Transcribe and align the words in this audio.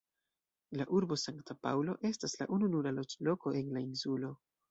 La 0.79 0.87
urbo 0.99 1.17
Sankta 1.23 1.57
Paŭlo 1.67 1.95
estas 2.09 2.35
la 2.41 2.49
ununura 2.57 2.95
loĝloko 3.01 3.55
en 3.63 3.71
la 3.77 3.87
insulo. 3.91 4.35